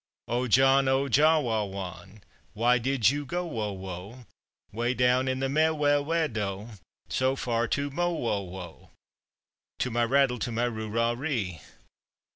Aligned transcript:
"O 0.27 0.47
John, 0.47 0.87
O 0.87 1.07
Joh 1.07 1.41
wa 1.41 1.63
wahn, 1.63 2.23
Why 2.53 2.79
did 2.79 3.11
you 3.11 3.23
go 3.23 3.45
wo 3.45 3.71
wo 3.71 4.25
Way 4.71 4.95
down 4.95 5.27
in 5.27 5.41
the 5.41 5.47
mea 5.47 5.69
we 5.69 5.95
we 6.01 6.27
dow 6.27 6.69
So 7.09 7.35
far 7.35 7.67
to 7.67 7.91
mo 7.91 8.09
wo 8.09 8.41
wow?" 8.41 8.89
To 9.77 9.91
my 9.91 10.03
rattle, 10.03 10.39
to 10.39 10.51
my 10.51 10.63
roo 10.65 10.89
rah 10.89 11.11
ree! 11.11 11.61